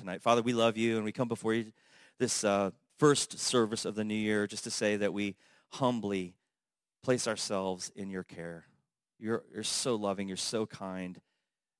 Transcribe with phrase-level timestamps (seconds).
[0.00, 0.22] tonight.
[0.22, 1.66] Father, we love you and we come before you
[2.18, 5.36] this uh, first service of the new year just to say that we
[5.72, 6.34] humbly
[7.02, 8.64] place ourselves in your care.
[9.18, 10.26] You're, you're so loving.
[10.26, 11.20] You're so kind.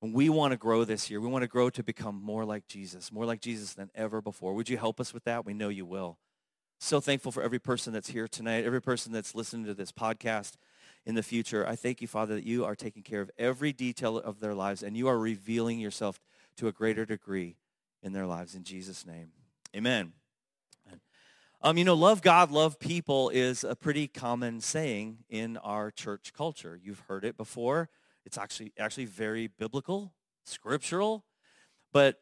[0.02, 1.18] And we want to grow this year.
[1.18, 4.52] We want to grow to become more like Jesus, more like Jesus than ever before.
[4.52, 5.46] Would you help us with that?
[5.46, 6.18] We know you will.
[6.78, 10.56] So thankful for every person that's here tonight, every person that's listening to this podcast
[11.06, 11.66] in the future.
[11.66, 14.82] I thank you, Father, that you are taking care of every detail of their lives
[14.82, 16.20] and you are revealing yourself
[16.56, 17.56] to a greater degree
[18.02, 18.54] in their lives.
[18.54, 19.32] In Jesus' name,
[19.74, 20.12] amen.
[21.62, 26.32] Um, you know, love God, love people is a pretty common saying in our church
[26.32, 26.80] culture.
[26.82, 27.90] You've heard it before.
[28.24, 30.14] It's actually actually very biblical,
[30.46, 31.26] scriptural.
[31.92, 32.16] But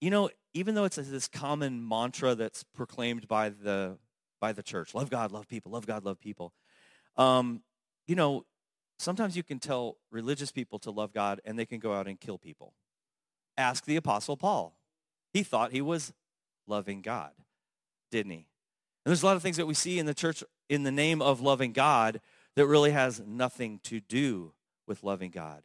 [0.00, 3.98] you know, even though it's this common mantra that's proclaimed by the
[4.40, 6.54] by the church, love God, love people, love God, love people.
[7.18, 7.62] Um,
[8.06, 8.46] you know,
[8.98, 12.18] sometimes you can tell religious people to love God and they can go out and
[12.18, 12.72] kill people.
[13.58, 14.79] Ask the apostle Paul.
[15.32, 16.12] He thought he was
[16.66, 17.32] loving God,
[18.10, 18.46] didn't he?
[19.04, 21.22] And there's a lot of things that we see in the church in the name
[21.22, 22.20] of loving God
[22.56, 24.52] that really has nothing to do
[24.86, 25.62] with loving God.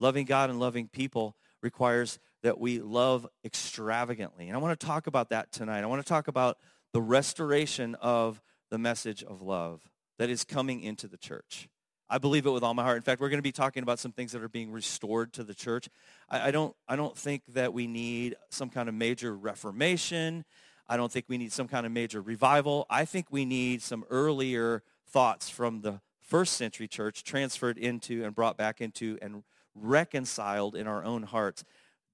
[0.00, 4.48] Loving God and loving people requires that we love extravagantly.
[4.48, 5.82] And I want to talk about that tonight.
[5.82, 6.58] I want to talk about
[6.92, 9.82] the restoration of the message of love
[10.18, 11.68] that is coming into the church.
[12.08, 12.96] I believe it with all my heart.
[12.96, 15.44] In fact, we're going to be talking about some things that are being restored to
[15.44, 15.88] the church.
[16.28, 20.44] I, I don't, I don't think that we need some kind of major reformation.
[20.86, 22.86] I don't think we need some kind of major revival.
[22.90, 28.34] I think we need some earlier thoughts from the first century church transferred into and
[28.34, 29.42] brought back into and
[29.74, 31.64] reconciled in our own hearts.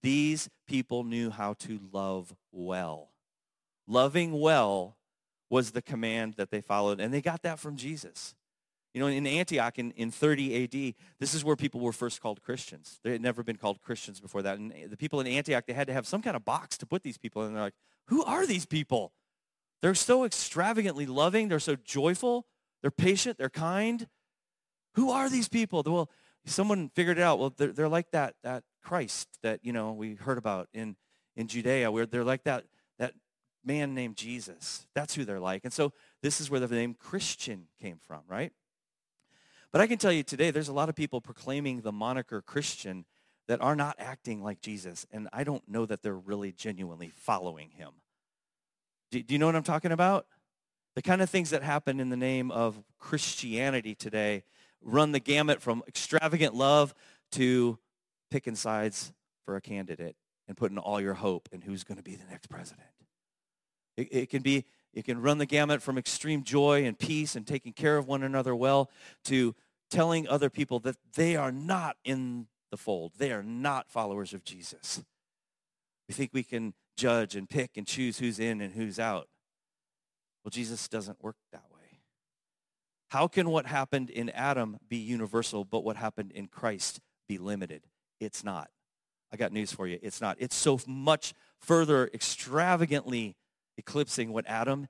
[0.03, 3.11] These people knew how to love well.
[3.87, 4.97] Loving well
[5.49, 8.35] was the command that they followed, and they got that from Jesus.
[8.93, 12.43] You know, in Antioch in, in 30 AD, this is where people were first called
[12.43, 12.99] Christians.
[13.05, 14.59] They had never been called Christians before that.
[14.59, 17.03] And the people in Antioch, they had to have some kind of box to put
[17.03, 17.55] these people in.
[17.55, 17.75] They're like,
[18.09, 19.13] who are these people?
[19.81, 21.49] They're so extravagantly loving.
[21.49, 22.47] They're so joyful.
[22.83, 23.39] They're patient.
[23.39, 24.09] They're kind.
[24.95, 25.83] Who are these people?
[25.87, 26.11] Well,
[26.45, 27.39] someone figured it out.
[27.39, 30.97] Well, they're, they're like that, that Christ that, you know, we heard about in,
[31.37, 32.65] in Judea, where they're like that,
[32.99, 33.15] that
[33.65, 34.87] man named Jesus.
[34.95, 35.63] That's who they're like.
[35.65, 35.93] And so
[36.23, 38.53] this is where the name Christian came from, right?
[39.73, 43.05] But I can tell you today, there's a lot of people proclaiming the moniker Christian
[43.47, 45.07] that are not acting like Jesus.
[45.13, 47.91] And I don't know that they're really genuinely following him.
[49.11, 50.27] Do, do you know what I'm talking about?
[50.95, 54.45] The kind of things that happen in the name of Christianity today
[54.83, 56.95] run the gamut from extravagant love
[57.33, 57.79] to
[58.31, 59.13] picking sides
[59.45, 60.17] for a candidate
[60.49, 62.89] and putting all your hope in who's going to be the next president.
[63.97, 67.47] It, it can be it can run the gamut from extreme joy and peace and
[67.47, 68.91] taking care of one another well
[69.25, 69.55] to
[69.91, 73.13] telling other people that they are not in the fold.
[73.19, 75.03] They are not followers of Jesus.
[76.09, 79.29] We think we can judge and pick and choose who's in and who's out.
[80.45, 82.01] Well, Jesus doesn't work that way.
[83.09, 87.83] How can what happened in Adam be universal, but what happened in Christ be limited?
[88.21, 88.71] It's not.
[89.33, 89.99] I got news for you.
[90.03, 90.37] It's not.
[90.41, 93.37] It's so much further extravagantly
[93.81, 94.87] eclipsing what Adam,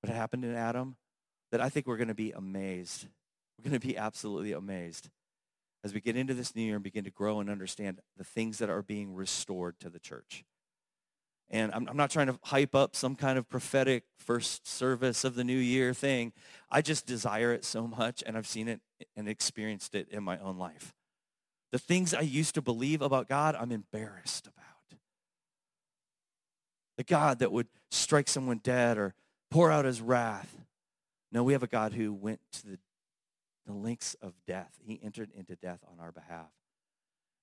[0.00, 0.96] what happened in Adam,
[1.50, 3.06] that I think we're going to be amazed.
[3.58, 5.10] We're going to be absolutely amazed
[5.84, 8.58] as we get into this new year and begin to grow and understand the things
[8.58, 10.44] that are being restored to the church.
[11.50, 15.34] And I'm, I'm, not trying to hype up some kind of prophetic first service of
[15.34, 16.32] the new year thing.
[16.70, 18.80] I just desire it so much, and I've seen it
[19.16, 20.94] and experienced it in my own life.
[21.70, 24.71] The things I used to believe about God, I'm embarrassed about.
[27.02, 29.12] The God that would strike someone dead or
[29.50, 30.56] pour out his wrath.
[31.32, 32.78] No, we have a God who went to the,
[33.66, 34.70] the lengths of death.
[34.84, 36.46] He entered into death on our behalf.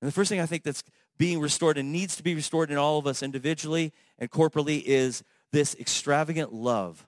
[0.01, 0.81] And the first thing I think that's
[1.17, 5.23] being restored and needs to be restored in all of us individually and corporately is
[5.51, 7.05] this extravagant love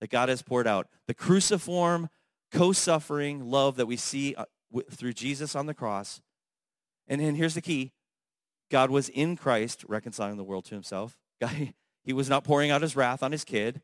[0.00, 0.86] that God has poured out.
[1.08, 2.08] The cruciform,
[2.52, 4.44] co-suffering love that we see uh,
[4.92, 6.20] through Jesus on the cross.
[7.08, 7.90] And, and here's the key.
[8.70, 11.18] God was in Christ reconciling the world to himself.
[11.40, 11.72] God,
[12.04, 13.80] he was not pouring out his wrath on his kid.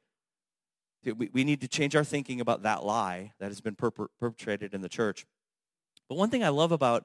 [1.04, 4.88] We, need to change our thinking about that lie that has been perpetrated in the
[4.88, 5.24] church.
[6.08, 7.04] But one thing I love about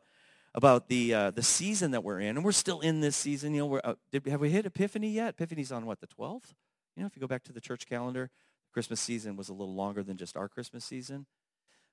[0.54, 3.54] about the uh, the season that we're in, and we're still in this season.
[3.54, 5.30] You know, we're, uh, did, have we hit Epiphany yet?
[5.30, 6.54] Epiphany's on what the 12th.
[6.96, 8.30] You know, if you go back to the church calendar,
[8.74, 11.26] Christmas season was a little longer than just our Christmas season.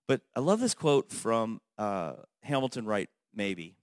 [0.07, 3.11] But I love this quote from uh, Hamilton Wright.
[3.37, 3.75] Mabie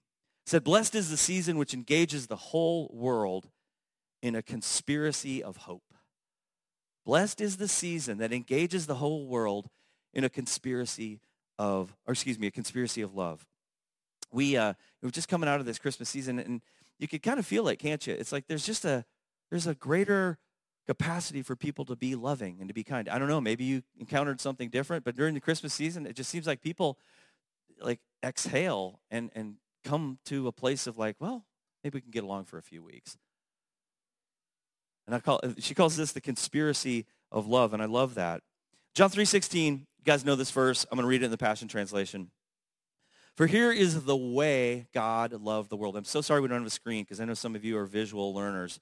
[0.46, 3.48] it said, "Blessed is the season which engages the whole world
[4.26, 5.94] in a conspiracy of hope."
[7.04, 9.68] Blessed is the season that engages the whole world
[10.12, 11.20] in a conspiracy
[11.58, 13.46] of, or excuse me, a conspiracy of love
[14.32, 16.60] we uh, we're just coming out of this Christmas season, and
[16.98, 18.14] you could kind of feel it, can't you?
[18.14, 19.04] It's like there's just a,
[19.50, 20.38] there's a greater
[20.86, 23.08] capacity for people to be loving and to be kind.
[23.08, 26.30] I don't know, maybe you encountered something different, but during the Christmas season, it just
[26.30, 26.98] seems like people
[27.80, 31.44] like exhale and, and come to a place of like, well,
[31.82, 33.16] maybe we can get along for a few weeks.
[35.06, 38.42] And I call, she calls this the conspiracy of love, and I love that.
[38.94, 40.86] John 3.16, you guys know this verse.
[40.90, 42.30] I'm going to read it in the Passion Translation.
[43.36, 45.96] For here is the way God loved the world.
[45.96, 47.84] I'm so sorry we don't have a screen because I know some of you are
[47.84, 48.80] visual learners.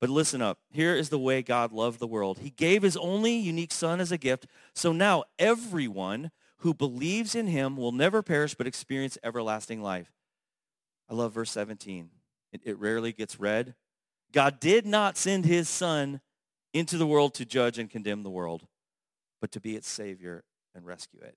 [0.00, 0.58] But listen up.
[0.70, 2.38] Here is the way God loved the world.
[2.38, 4.46] He gave his only unique son as a gift.
[4.74, 10.10] So now everyone who believes in him will never perish but experience everlasting life.
[11.10, 12.08] I love verse 17.
[12.52, 13.74] It, it rarely gets read.
[14.32, 16.20] God did not send his son
[16.72, 18.66] into the world to judge and condemn the world,
[19.40, 20.44] but to be its savior
[20.74, 21.36] and rescue it.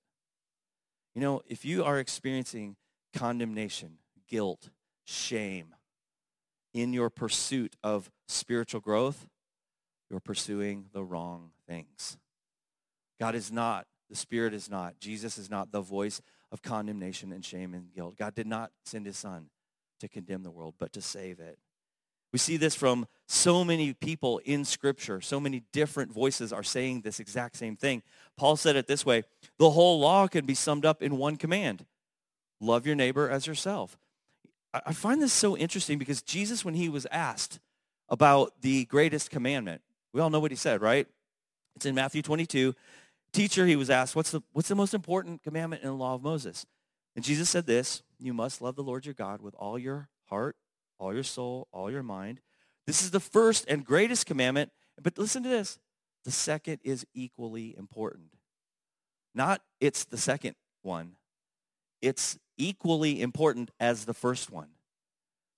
[1.14, 2.76] You know, if you are experiencing
[3.14, 3.98] condemnation,
[4.28, 4.70] guilt,
[5.06, 5.76] shame,
[6.74, 9.28] in your pursuit of spiritual growth,
[10.10, 12.18] you're pursuing the wrong things.
[13.20, 16.22] God is not, the Spirit is not, Jesus is not the voice
[16.52, 18.18] of condemnation and shame and guilt.
[18.18, 19.50] God did not send his son
[20.00, 21.58] to condemn the world, but to save it.
[22.36, 25.22] We see this from so many people in Scripture.
[25.22, 28.04] So many different voices are saying this exact same thing.
[28.36, 29.24] Paul said it this way,
[29.58, 31.86] the whole law can be summed up in one command.
[32.60, 33.98] Love your neighbor as yourself.
[34.74, 37.62] I find this so interesting because Jesus, when he was asked
[38.10, 41.08] about the greatest commandment, we all know what he said, right?
[41.78, 42.76] It's in Matthew 22.
[43.32, 46.22] Teacher, he was asked, what's the, what's the most important commandment in the law of
[46.22, 46.66] Moses?
[47.16, 50.58] And Jesus said this, you must love the Lord your God with all your heart,
[50.98, 52.42] all your soul, all your mind.
[52.86, 54.72] This is the first and greatest commandment.
[55.02, 55.80] But listen to this.
[56.24, 58.30] The second is equally important.
[59.34, 61.18] Not it's the second one.
[62.02, 64.70] It's equally important as the first one.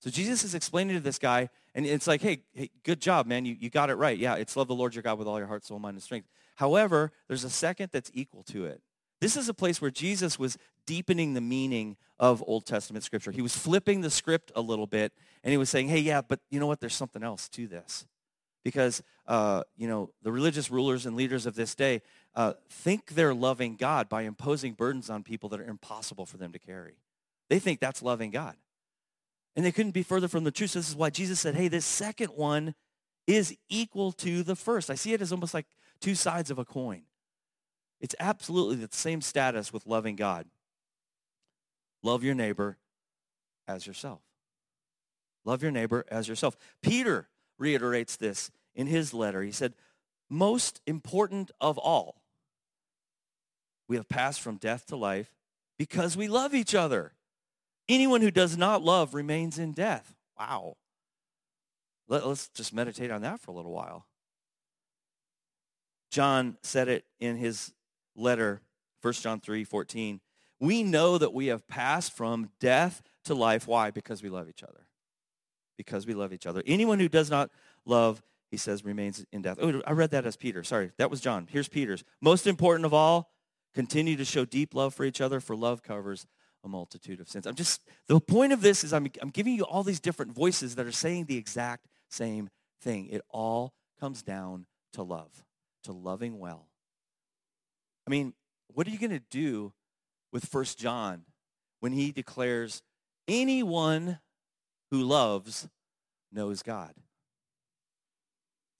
[0.00, 3.44] So Jesus is explaining to this guy, and it's like, hey, hey, good job, man.
[3.44, 4.16] You, you got it right.
[4.16, 6.28] Yeah, it's love the Lord your God with all your heart, soul, mind, and strength.
[6.56, 8.80] However, there's a second that's equal to it.
[9.20, 10.56] This is a place where Jesus was
[10.88, 13.30] deepening the meaning of Old Testament scripture.
[13.30, 15.12] He was flipping the script a little bit,
[15.44, 16.80] and he was saying, hey, yeah, but you know what?
[16.80, 18.06] There's something else to this.
[18.64, 22.00] Because, uh, you know, the religious rulers and leaders of this day
[22.34, 26.52] uh, think they're loving God by imposing burdens on people that are impossible for them
[26.52, 26.96] to carry.
[27.50, 28.56] They think that's loving God.
[29.54, 30.70] And they couldn't be further from the truth.
[30.70, 32.74] So this is why Jesus said, hey, this second one
[33.26, 34.88] is equal to the first.
[34.90, 35.66] I see it as almost like
[36.00, 37.02] two sides of a coin.
[38.00, 40.46] It's absolutely the same status with loving God.
[42.02, 42.78] Love your neighbor
[43.66, 44.20] as yourself.
[45.44, 46.56] Love your neighbor as yourself.
[46.82, 47.28] Peter
[47.58, 49.42] reiterates this in his letter.
[49.42, 49.74] He said,
[50.30, 52.22] most important of all,
[53.88, 55.32] we have passed from death to life
[55.78, 57.12] because we love each other.
[57.88, 60.14] Anyone who does not love remains in death.
[60.38, 60.76] Wow.
[62.08, 64.06] Let, us just meditate on that for a little while.
[66.10, 67.72] John said it in his
[68.14, 68.62] letter,
[69.02, 70.20] 1 John 3, 14.
[70.60, 73.66] We know that we have passed from death to life.
[73.66, 73.90] Why?
[73.90, 74.86] Because we love each other.
[75.76, 76.62] Because we love each other.
[76.66, 77.50] Anyone who does not
[77.84, 79.58] love, he says, remains in death.
[79.60, 80.64] Oh, I read that as Peter.
[80.64, 81.46] Sorry, that was John.
[81.48, 82.02] Here's Peter's.
[82.20, 83.30] Most important of all,
[83.74, 86.26] continue to show deep love for each other, for love covers
[86.64, 87.46] a multitude of sins.
[87.46, 90.74] I'm just, the point of this is I'm, I'm giving you all these different voices
[90.74, 92.48] that are saying the exact same
[92.80, 93.06] thing.
[93.06, 95.44] It all comes down to love,
[95.84, 96.68] to loving well.
[98.06, 98.32] I mean,
[98.68, 99.72] what are you going to do
[100.32, 101.22] with First John
[101.80, 102.82] when he declares
[103.26, 104.18] anyone
[104.90, 105.68] who loves
[106.32, 106.92] knows God?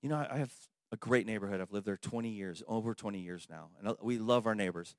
[0.02, 0.52] You know, I have
[0.93, 1.61] a great neighborhood.
[1.61, 3.71] I've lived there 20 years, over 20 years now.
[3.83, 4.95] And we love our neighbors.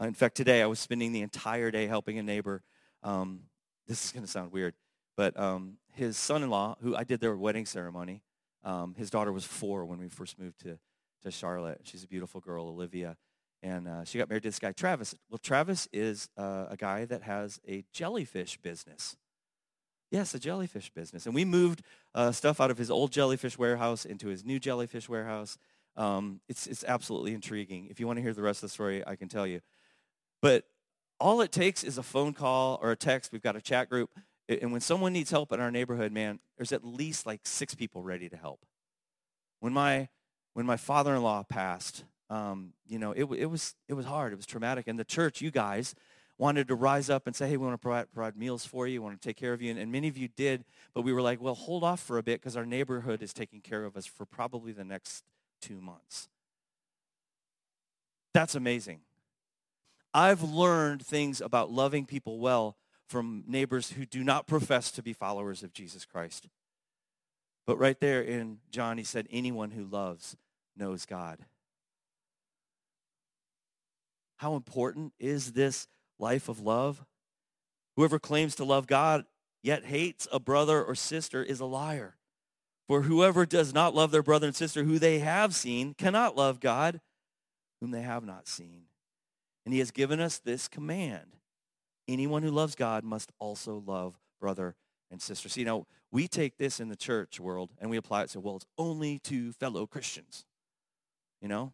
[0.00, 2.62] Uh, in fact, today I was spending the entire day helping a neighbor.
[3.02, 3.42] Um,
[3.86, 4.74] this is going to sound weird,
[5.16, 8.22] but um, his son-in-law, who I did their wedding ceremony,
[8.64, 10.78] um, his daughter was four when we first moved to,
[11.22, 11.80] to Charlotte.
[11.84, 13.16] She's a beautiful girl, Olivia.
[13.62, 15.14] And uh, she got married to this guy, Travis.
[15.28, 19.16] Well, Travis is uh, a guy that has a jellyfish business.
[20.10, 21.26] Yes, a jellyfish business.
[21.26, 21.82] And we moved
[22.14, 25.58] uh, stuff out of his old jellyfish warehouse into his new jellyfish warehouse.
[25.96, 27.88] Um, it's, it's absolutely intriguing.
[27.90, 29.60] If you want to hear the rest of the story, I can tell you.
[30.40, 30.64] But
[31.20, 33.30] all it takes is a phone call or a text.
[33.30, 34.10] We've got a chat group.
[34.48, 38.02] And when someone needs help in our neighborhood, man, there's at least like six people
[38.02, 38.64] ready to help.
[39.60, 40.08] When my,
[40.54, 44.32] when my father-in-law passed, um, you know, it, it, was, it was hard.
[44.32, 44.86] It was traumatic.
[44.88, 45.94] And the church, you guys,
[46.38, 49.02] wanted to rise up and say, hey, we want to provide, provide meals for you.
[49.02, 49.70] We want to take care of you.
[49.70, 50.64] And, and many of you did.
[50.94, 53.60] But we were like, well, hold off for a bit because our neighborhood is taking
[53.60, 55.24] care of us for probably the next
[55.60, 56.28] two months.
[58.32, 59.00] That's amazing.
[60.14, 62.76] I've learned things about loving people well
[63.08, 66.48] from neighbors who do not profess to be followers of Jesus Christ.
[67.66, 70.36] But right there in John, he said, anyone who loves
[70.76, 71.40] knows God.
[74.40, 75.86] How important is this
[76.18, 77.04] life of love?
[77.96, 79.26] Whoever claims to love God
[79.62, 82.16] yet hates a brother or sister is a liar.
[82.88, 86.58] For whoever does not love their brother and sister who they have seen cannot love
[86.58, 87.02] God
[87.82, 88.84] whom they have not seen.
[89.66, 91.36] And he has given us this command.
[92.08, 94.74] Anyone who loves God must also love brother
[95.10, 95.50] and sister.
[95.50, 98.56] See, now, we take this in the church world and we apply it to, well,
[98.56, 100.46] it's only to fellow Christians.
[101.42, 101.72] You know,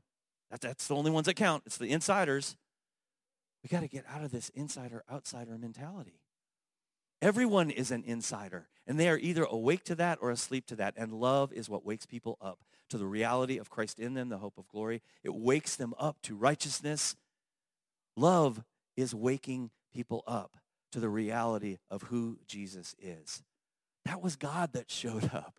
[0.50, 1.62] that, that's the only ones that count.
[1.66, 2.56] It's the insiders.
[3.62, 6.20] We got to get out of this insider-outsider mentality.
[7.22, 10.94] Everyone is an insider, and they are either awake to that or asleep to that.
[10.96, 12.60] And love is what wakes people up
[12.90, 15.02] to the reality of Christ in them, the hope of glory.
[15.24, 17.16] It wakes them up to righteousness.
[18.16, 18.62] Love
[18.96, 20.58] is waking people up
[20.92, 23.42] to the reality of who Jesus is.
[24.04, 25.58] That was God that showed up.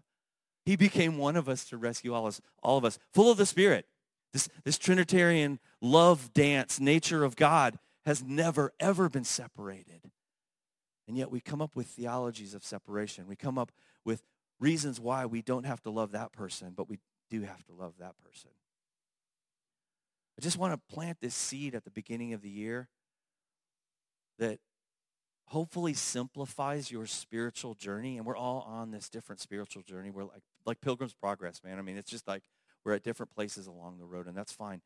[0.63, 3.45] He became one of us to rescue all, us, all of us, full of the
[3.45, 3.85] Spirit.
[4.33, 10.01] This, this Trinitarian love dance nature of God has never, ever been separated.
[11.07, 13.27] And yet we come up with theologies of separation.
[13.27, 13.71] We come up
[14.03, 14.23] with
[14.59, 17.93] reasons why we don't have to love that person, but we do have to love
[17.99, 18.51] that person.
[20.37, 22.89] I just want to plant this seed at the beginning of the year
[24.37, 24.59] that
[25.47, 28.17] hopefully simplifies your spiritual journey.
[28.17, 30.11] And we're all on this different spiritual journey.
[30.11, 31.79] We're like, like Pilgrim's Progress, man.
[31.79, 32.43] I mean, it's just like
[32.87, 34.81] we're at different places along the road, and that's fine.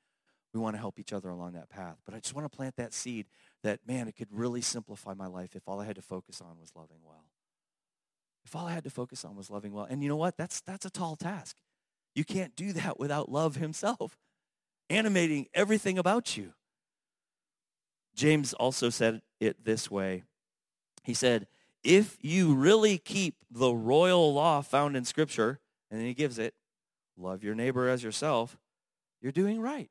[0.55, 1.97] We want to help each other along that path.
[2.03, 3.27] But I just want to plant that seed
[3.61, 6.59] that, man, it could really simplify my life if all I had to focus on
[6.59, 7.25] was loving well.
[8.43, 9.85] If all I had to focus on was loving well.
[9.87, 10.35] And you know what?
[10.35, 11.57] That's, that's a tall task.
[12.15, 14.17] You can't do that without love himself,
[14.89, 16.53] animating everything about you.
[18.15, 20.23] James also said it this way.
[21.03, 21.45] He said,
[21.83, 25.59] if you really keep the royal law found in Scripture,
[25.91, 26.55] and then he gives it,
[27.17, 28.57] love your neighbor as yourself,
[29.21, 29.89] you're doing right.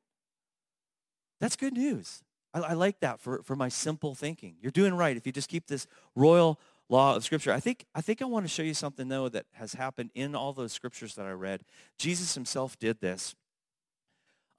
[1.39, 2.23] That's good news.
[2.53, 4.55] I, I, like that for, for my simple thinking.
[4.61, 6.59] You're doing right if you just keep this royal
[6.89, 7.51] law of Scripture.
[7.51, 10.35] I think, I think I want to show you something, though, that has happened in
[10.35, 11.63] all those Scriptures that I read.
[11.97, 13.35] Jesus himself did this.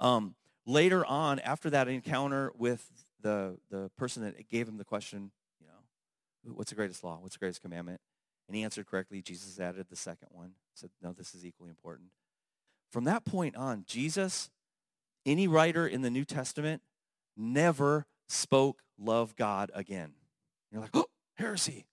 [0.01, 0.35] Um,
[0.67, 2.89] later on, after that encounter with
[3.21, 7.19] the, the person that gave him the question, you know, what's the greatest law?
[7.21, 8.01] What's the greatest commandment?
[8.49, 9.23] And he answered correctly.
[9.23, 10.53] Jesus added the second one.
[10.75, 12.09] Said, no, this is equally important.
[12.93, 14.51] From that point on, Jesus
[15.25, 16.83] any writer in the New Testament
[17.37, 20.13] never spoke love God again.
[20.71, 21.07] You're like, oh,
[21.37, 21.87] heresy.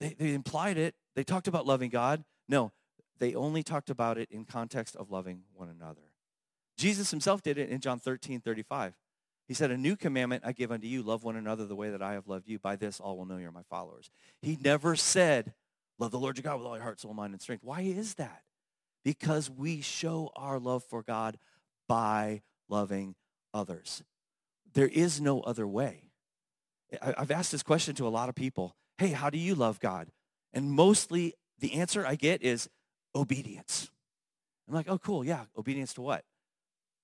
[0.00, 0.94] They, they implied it.
[1.14, 2.24] They talked about loving God.
[2.48, 2.72] No,
[3.18, 6.02] they only talked about it in context of loving one another.
[6.76, 8.94] Jesus himself did it in John 13, 35.
[9.48, 12.02] He said, a new commandment I give unto you, love one another the way that
[12.02, 12.58] I have loved you.
[12.58, 14.10] By this all will know you're my followers.
[14.42, 15.54] He never said,
[15.98, 17.62] love the Lord your God with all your heart, soul, mind, and strength.
[17.62, 18.42] Why is that?
[19.06, 21.38] Because we show our love for God
[21.86, 23.14] by loving
[23.54, 24.02] others.
[24.74, 26.10] There is no other way.
[27.00, 28.74] I've asked this question to a lot of people.
[28.98, 30.08] Hey, how do you love God?
[30.52, 32.68] And mostly the answer I get is
[33.14, 33.92] obedience.
[34.66, 35.24] I'm like, oh, cool.
[35.24, 35.44] Yeah.
[35.56, 36.24] Obedience to what?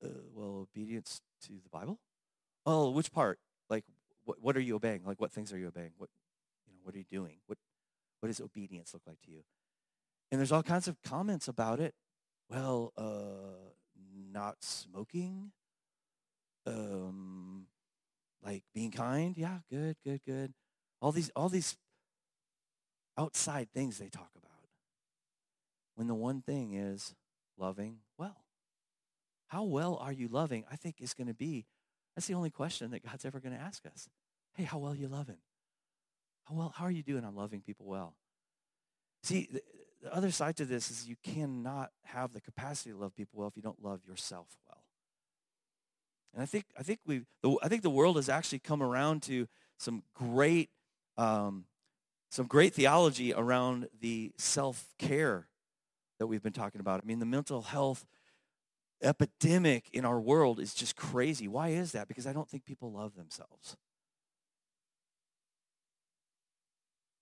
[0.04, 2.00] Uh, well, obedience to the Bible.
[2.66, 3.38] Oh, which part?
[3.71, 3.85] Like,
[4.25, 5.02] what, what are you obeying?
[5.06, 5.92] Like, what things are you obeying?
[5.99, 6.11] What,
[6.66, 7.37] you know, what are you doing?
[7.47, 7.59] What,
[8.18, 9.44] what does obedience look like to you?
[10.32, 11.94] And there's all kinds of comments about it.
[12.48, 13.74] Well, uh,
[14.32, 15.52] not smoking,
[16.66, 17.66] um,
[18.42, 19.36] like being kind.
[19.36, 20.54] Yeah, good, good, good.
[21.02, 21.76] All these, all these
[23.18, 24.50] outside things they talk about.
[25.96, 27.14] When the one thing is
[27.58, 28.46] loving well.
[29.48, 30.64] How well are you loving?
[30.72, 31.66] I think is going to be,
[32.16, 34.08] that's the only question that God's ever going to ask us.
[34.54, 35.38] Hey, how well you loving?
[36.44, 38.14] How well, how are you doing on loving people well?
[39.22, 39.50] See,
[40.02, 43.49] the other side to this is you cannot have the capacity to love people well
[43.49, 44.82] if you don't love yourself well.
[46.35, 47.23] And I think I think we
[47.62, 49.47] I think the world has actually come around to
[49.78, 50.71] some great
[51.16, 51.66] um,
[52.30, 55.49] some great theology around the self care
[56.18, 57.00] that we've been talking about.
[57.02, 58.06] I mean, the mental health
[59.02, 61.49] epidemic in our world is just crazy.
[61.49, 62.09] Why is that?
[62.09, 63.76] Because I don't think people love themselves.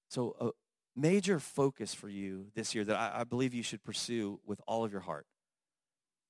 [0.09, 0.51] So, uh,
[0.97, 4.85] major focus for you this year that I, I, believe you should pursue with all
[4.85, 5.27] of your heart,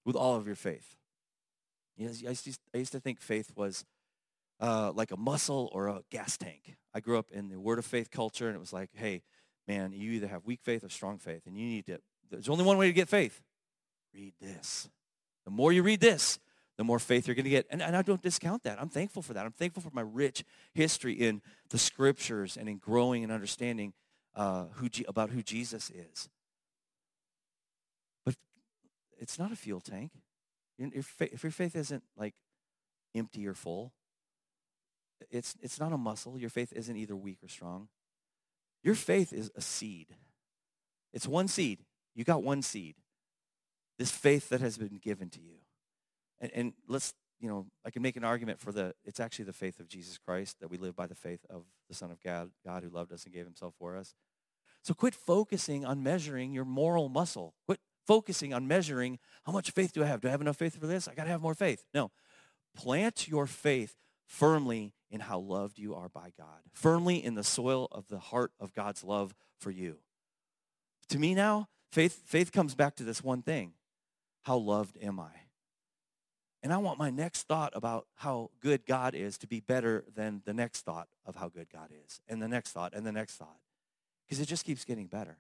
[0.05, 0.97] with all of your faith.
[1.97, 3.85] Yes, I, used, I used to think faith was
[4.61, 6.77] uh, like a muscle or a gas tank.
[6.95, 9.23] I grew up in the word of faith culture, and it was like, hey,
[9.67, 11.99] man, you either have weak faith or strong faith, and you need to,
[12.31, 13.41] there's only one way to get faith.
[14.15, 14.89] Read this.
[15.45, 16.39] The more you read this,
[16.77, 17.67] the more faith you're going to get.
[17.71, 18.81] And, and I don't discount that.
[18.81, 19.45] I'm thankful for that.
[19.45, 23.93] I'm thankful for my rich history in the scriptures and in growing and understanding
[24.35, 26.29] uh, who, about who Jesus is.
[28.25, 28.37] But
[29.19, 30.13] it's not a fuel tank.
[30.79, 32.35] If your faith isn't like
[33.15, 33.93] empty or full,
[35.31, 36.39] it's, it's not a muscle.
[36.39, 37.89] Your faith isn't either weak or strong.
[38.83, 40.07] Your faith is a seed.
[41.13, 41.81] It's one seed.
[42.15, 42.95] You got one seed.
[43.99, 45.57] This faith that has been given to you.
[46.41, 49.53] And, and let's, you know, I can make an argument for the, it's actually the
[49.53, 52.51] faith of Jesus Christ that we live by the faith of the Son of God,
[52.65, 54.15] God who loved us and gave himself for us.
[54.83, 57.55] So quit focusing on measuring your moral muscle.
[57.67, 60.21] Quit focusing on measuring how much faith do I have?
[60.21, 61.09] Do I have enough faith for this?
[61.09, 61.85] I got to have more faith.
[61.95, 62.11] No.
[62.77, 67.89] Plant your faith firmly in how loved you are by God, firmly in the soil
[67.91, 69.99] of the heart of God's love for you.
[71.09, 73.73] To me now, faith, faith comes back to this one thing.
[74.43, 75.50] How loved am I?
[76.63, 80.43] And I want my next thought about how good God is to be better than
[80.45, 83.37] the next thought of how good God is, and the next thought, and the next
[83.37, 83.59] thought.
[84.27, 85.39] Because it just keeps getting better.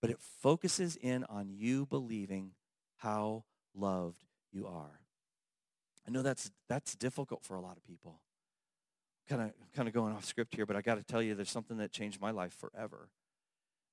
[0.00, 2.52] But it focuses in on you believing
[2.96, 5.00] how loved you are.
[6.06, 8.20] I know that's that's difficult for a lot of people.
[9.28, 11.50] Kind of kind of going off script here, but I got to tell you there's
[11.50, 13.10] something that changed my life forever.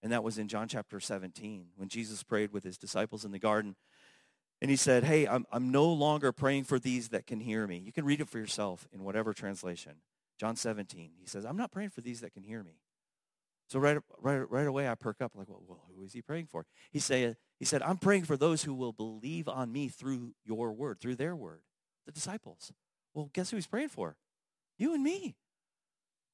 [0.02, 3.40] And that was in John chapter 17 when Jesus prayed with his disciples in the
[3.40, 3.76] garden.
[4.62, 7.78] And he said, Hey, I'm, I'm no longer praying for these that can hear me.
[7.78, 9.94] You can read it for yourself in whatever translation.
[10.40, 11.12] John 17.
[11.20, 12.80] He says, I'm not praying for these that can hear me.
[13.70, 16.48] So right, right, right away I perk up like, well, well, who is he praying
[16.48, 16.66] for?
[16.92, 20.72] He, say, he said, I'm praying for those who will believe on me through your
[20.72, 21.62] word, through their word
[22.08, 22.72] the disciples.
[23.14, 24.16] Well, guess who he's praying for?
[24.80, 25.36] You and me.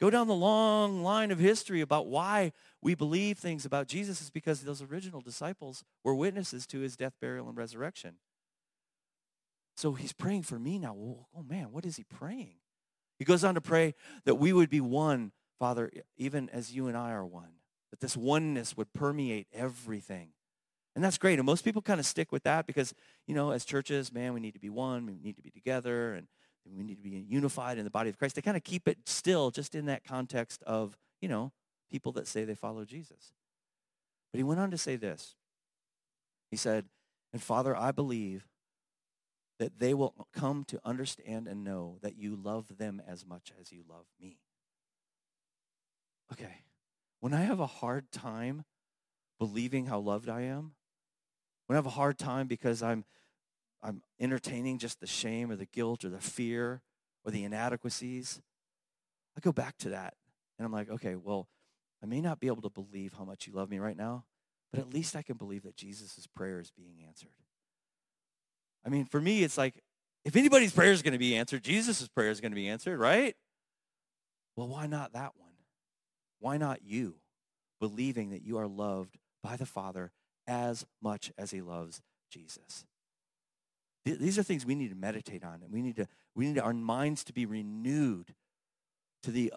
[0.03, 4.29] Go down the long line of history about why we believe things about Jesus is
[4.29, 8.15] because those original disciples were witnesses to his death, burial, and resurrection.
[9.77, 10.93] So he's praying for me now.
[10.93, 12.55] oh man, what is he praying?
[13.18, 16.98] He goes on to pray that we would be one, Father, even as you and
[16.98, 17.53] I are one.
[17.92, 20.31] That this oneness would permeate everything.
[20.98, 21.39] And that's great.
[21.39, 22.94] And most people kind of stick with that because,
[23.25, 26.13] you know, as churches, man, we need to be one, we need to be together,
[26.13, 26.27] and
[26.66, 28.36] we need to be unified in the body of Christ.
[28.36, 31.52] They kind of keep it still just in that context of, you know,
[31.92, 33.34] people that say they follow Jesus.
[34.32, 35.36] But he went on to say this.
[36.50, 36.86] He said,
[37.32, 38.48] And Father, I believe
[39.60, 43.72] that they will come to understand and know that you love them as much as
[43.72, 44.40] you love me.
[46.32, 46.64] Okay.
[47.20, 48.66] When I have a hard time
[49.40, 50.74] believing how loved I am,
[51.68, 53.06] when I have a hard time because I'm,
[53.83, 56.81] I'm entertaining just the shame or the guilt or the fear
[57.25, 58.41] or the inadequacies,
[59.37, 60.15] I go back to that.
[60.57, 61.48] And I'm like, okay, well,
[62.01, 64.25] I may not be able to believe how much you love me right now,
[64.72, 67.29] but at least I can believe that Jesus' prayer is being answered.
[68.85, 69.81] I mean, for me, it's like,
[70.25, 73.00] if anybody's prayer is going to be answered, Jesus' prayer is going to be answered,
[73.00, 73.35] right?
[74.55, 75.53] Well, why not that one?
[76.39, 77.15] Why not you
[77.83, 80.13] believing that you are loved by the Father
[80.48, 82.85] as much as he loves Jesus.
[84.05, 86.74] These are things we need to meditate on, and we need to we need our
[86.74, 88.33] minds to be renewed
[89.24, 89.53] to the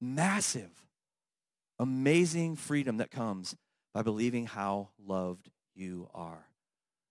[0.00, 0.86] massive,
[1.78, 3.54] amazing freedom that comes
[3.92, 6.46] by believing how loved you are.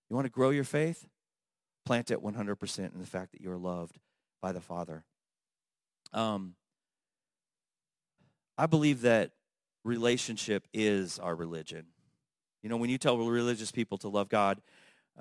[0.10, 1.08] You want to grow your faith?
[1.86, 4.00] Plant it 100% in the fact that you are loved
[4.42, 5.04] by the Father.
[6.14, 6.56] Um,
[8.58, 9.32] I believe that
[9.84, 11.86] relationship is our religion.
[12.62, 14.62] You know, when you tell religious people to love God,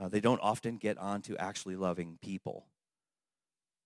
[0.00, 2.66] uh, they don't often get on to actually loving people.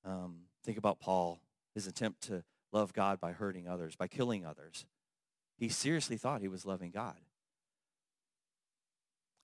[0.04, 1.40] Um, think about Paul,
[1.74, 4.86] his attempt to love God by hurting others, by killing others.
[5.58, 7.16] He seriously thought he was loving God.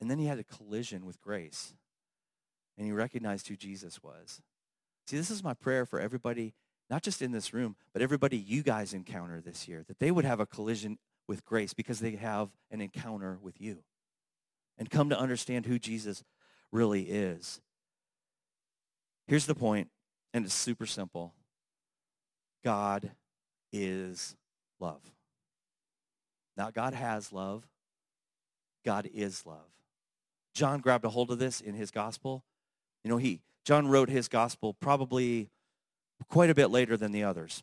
[0.00, 1.74] And then he had a collision with grace,
[2.76, 4.42] and he recognized who Jesus was.
[5.06, 6.54] See, this is my prayer for everybody,
[6.90, 10.24] not just in this room, but everybody you guys encounter this year, that they would
[10.24, 10.98] have a collision
[11.28, 13.78] with grace because they have an encounter with you
[14.78, 16.24] and come to understand who Jesus
[16.72, 17.60] really is.
[19.26, 19.88] Here's the point,
[20.34, 21.32] and it's super simple
[22.64, 23.10] God
[23.72, 24.36] is
[24.80, 25.00] love.
[26.56, 27.66] Now, God has love,
[28.84, 29.70] God is love.
[30.54, 32.44] John grabbed a hold of this in his gospel.
[33.04, 35.48] You know, he John wrote his gospel probably
[36.28, 37.62] quite a bit later than the others.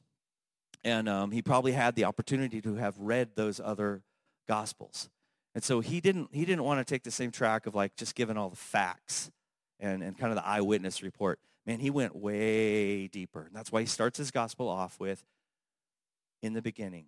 [0.84, 4.02] And um, he probably had the opportunity to have read those other
[4.48, 5.10] gospels.
[5.55, 8.15] And so he didn't, he didn't want to take the same track of like just
[8.15, 9.31] giving all the facts
[9.79, 11.39] and, and kind of the eyewitness report.
[11.65, 13.43] Man, he went way deeper.
[13.43, 15.23] And that's why he starts his gospel off with,
[16.41, 17.05] in the beginning.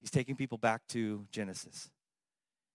[0.00, 1.90] He's taking people back to Genesis.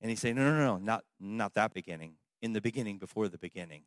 [0.02, 2.16] And he's saying, no, no, no, not, not that beginning.
[2.42, 3.84] In the beginning, before the beginning.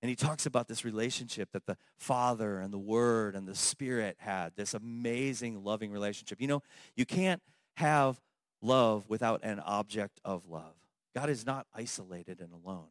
[0.00, 4.16] And he talks about this relationship that the Father and the Word and the Spirit
[4.20, 6.40] had, this amazing loving relationship.
[6.40, 6.62] You know,
[6.94, 7.42] you can't
[7.76, 8.20] have
[8.62, 10.74] love without an object of love.
[11.14, 12.88] God is not isolated and alone.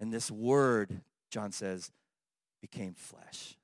[0.00, 1.90] And this Word, John says,
[2.60, 3.56] became flesh.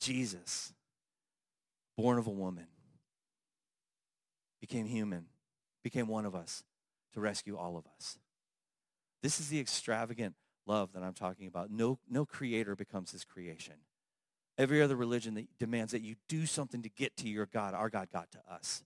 [0.00, 0.72] Jesus,
[1.96, 2.66] born of a woman,
[4.60, 5.26] became human,
[5.82, 6.62] became one of us
[7.14, 8.18] to rescue all of us.
[9.22, 10.34] This is the extravagant
[10.66, 11.70] love that I'm talking about.
[11.70, 13.74] No, no creator becomes his creation.
[14.58, 17.88] Every other religion that demands that you do something to get to your God, our
[17.88, 18.84] God got to us.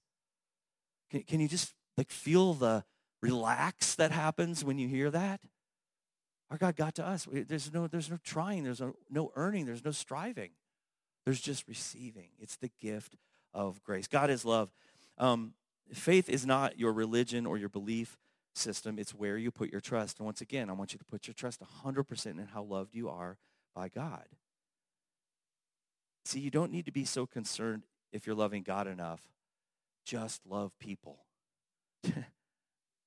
[1.11, 2.85] Can, can you just like feel the
[3.23, 5.41] relax that happens when you hear that?
[6.51, 7.27] Our God got to us.
[7.31, 8.65] There's no, there's no trying.
[8.65, 9.67] There's no, no earning.
[9.67, 10.51] There's no striving.
[11.25, 12.31] There's just receiving.
[12.39, 13.17] It's the gift
[13.53, 14.07] of grace.
[14.07, 14.71] God is love.
[15.19, 15.53] Um,
[15.93, 18.17] faith is not your religion or your belief
[18.55, 18.99] system.
[18.99, 20.19] It's where you put your trust.
[20.19, 23.11] And once again, I want you to put your trust 100% in how loved you
[23.11, 23.37] are
[23.75, 24.25] by God.
[26.25, 29.21] See, you don't need to be so concerned if you're loving God enough.
[30.09, 31.19] Just love people.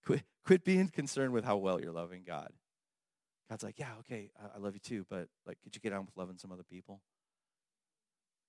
[0.05, 2.51] quit, quit being concerned with how well you're loving God.
[3.49, 6.05] God's like, yeah, okay, I, I love you too, but like, could you get on
[6.05, 7.01] with loving some other people?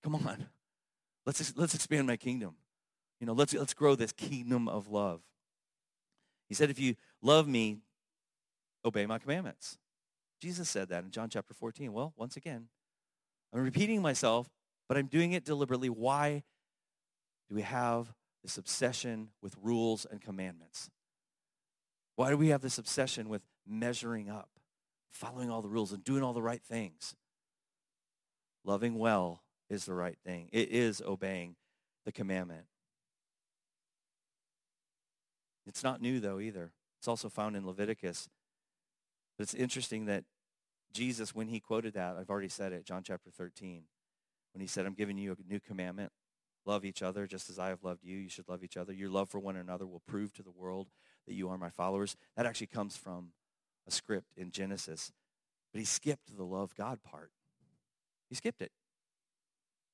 [0.02, 0.48] Come on.
[1.24, 2.56] Let's, let's expand my kingdom.
[3.20, 5.22] You know, let's, let's grow this kingdom of love.
[6.50, 7.78] He said, if you love me,
[8.84, 9.78] obey my commandments.
[10.42, 11.90] Jesus said that in John chapter 14.
[11.90, 12.66] Well, once again,
[13.54, 14.50] I'm repeating myself,
[14.90, 15.88] but I'm doing it deliberately.
[15.88, 16.42] Why
[17.48, 18.12] do we have
[18.42, 20.90] this obsession with rules and commandments?
[22.16, 24.50] Why do we have this obsession with measuring up,
[25.10, 27.14] following all the rules, and doing all the right things?
[28.64, 30.48] Loving well is the right thing.
[30.52, 31.56] It is obeying
[32.04, 32.66] the commandment.
[35.66, 36.72] It's not new, though, either.
[36.98, 38.28] It's also found in Leviticus.
[39.36, 40.24] But it's interesting that
[40.92, 43.84] Jesus, when he quoted that, I've already said it, John chapter 13,
[44.52, 46.12] when he said, I'm giving you a new commandment.
[46.64, 48.16] Love each other just as I have loved you.
[48.16, 48.92] You should love each other.
[48.92, 50.88] Your love for one another will prove to the world
[51.26, 52.16] that you are my followers.
[52.36, 53.32] That actually comes from
[53.86, 55.12] a script in Genesis.
[55.72, 57.30] But he skipped the love God part.
[58.28, 58.70] He skipped it.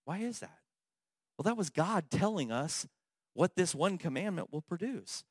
[0.05, 0.59] Why is that?
[1.37, 2.87] Well, that was God telling us
[3.33, 5.25] what this one commandment will produce.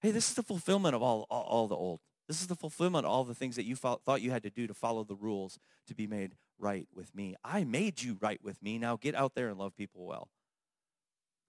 [0.00, 2.00] Hey, this is the fulfillment of all, all, all the old.
[2.28, 4.66] This is the fulfillment of all the things that you thought you had to do
[4.66, 7.34] to follow the rules to be made right with me.
[7.42, 8.78] I made you right with me.
[8.78, 10.28] Now get out there and love people well.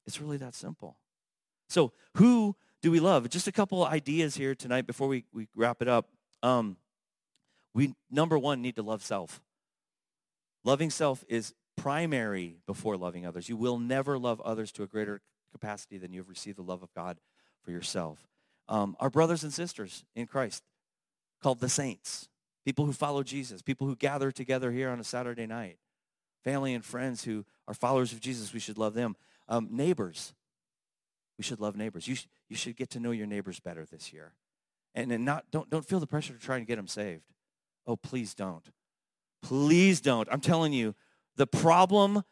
[0.08, 0.98] It's really that simple.
[1.68, 3.30] So who do we love?
[3.30, 6.08] Just a couple ideas here tonight before we, we wrap it up.
[6.42, 6.78] Um,
[7.74, 9.42] we, number one, need to love self.
[10.63, 13.50] Loving self is primary before loving others.
[13.50, 16.84] You will never love others to a greater capacity than you have received the love
[16.84, 17.20] of God
[17.63, 18.30] for yourself
[18.70, 20.63] um, our brothers and sisters in Christ
[21.41, 22.30] called the saints,
[22.65, 25.78] people who follow Jesus, people who gather together here on a Saturday night,
[26.43, 29.15] family and friends who are followers of Jesus, we should love them.
[29.47, 30.34] Um, neighbors,
[31.38, 32.08] we should love neighbors.
[32.08, 34.34] You, sh- you should get to know your neighbors better this year.
[34.95, 37.23] And, and not, don't, don't feel the pressure to try and get them saved.
[37.88, 38.67] Oh, please don't.
[39.41, 40.28] Please don't.
[40.32, 40.95] I'm telling you,
[41.36, 42.23] the problem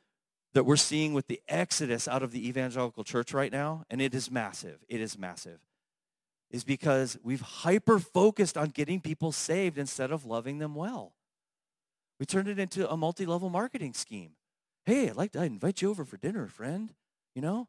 [0.54, 4.14] that we're seeing with the exodus out of the evangelical church right now, and it
[4.14, 4.84] is massive.
[4.90, 5.60] It is massive
[6.50, 11.14] is because we've hyper focused on getting people saved instead of loving them well.
[12.20, 14.32] We turned it into a multi level marketing scheme.
[14.86, 16.94] Hey, I'd like to I'd invite you over for dinner, friend.
[17.36, 17.68] You know,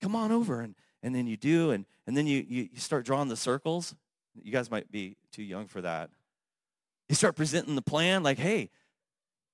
[0.00, 0.60] come on over.
[0.60, 3.94] And, and then you do, and, and then you, you, you start drawing the circles.
[4.40, 6.10] You guys might be too young for that.
[7.08, 8.70] You start presenting the plan like, hey,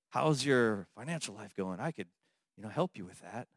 [0.09, 1.79] how's your financial life going?
[1.79, 2.07] I could,
[2.55, 3.47] you know, help you with that.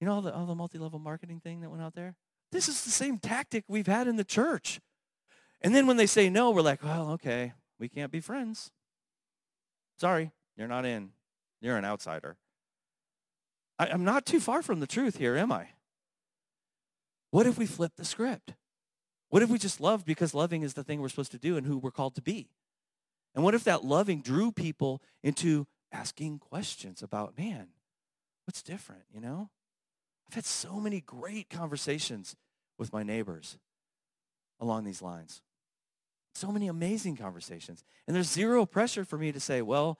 [0.00, 2.14] You know all the, all the multi-level marketing thing that went out there?
[2.56, 4.80] This is the same tactic we've had in the church.
[5.60, 8.70] And then when they say no, we're like, well, okay, we can't be friends.
[10.00, 11.10] Sorry, you're not in.
[11.60, 12.38] You're an outsider.
[13.78, 15.68] I, am not too far from the truth here, am I?
[17.30, 18.54] What if we flip the script?
[19.28, 21.66] What if we just love because loving is the thing we're supposed to do and
[21.66, 22.48] who we're called to be?
[23.34, 27.66] And what if that loving drew people into asking questions about, man,
[28.46, 29.50] what's different, you know?
[30.26, 32.34] I've had so many great conversations
[32.78, 33.58] with my neighbors
[34.60, 35.42] along these lines.
[36.34, 37.84] So many amazing conversations.
[38.06, 39.98] And there's zero pressure for me to say, well,